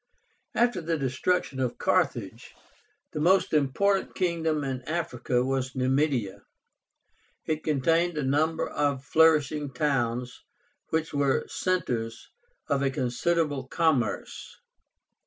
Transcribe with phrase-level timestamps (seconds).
[0.55, 2.55] After the destruction of Carthage,
[3.11, 6.41] the most important kingdom in Africa was NUMIDIA.
[7.45, 10.41] It contained a number of flourishing towns,
[10.89, 12.31] which were centres
[12.67, 14.59] of a considerable commerce.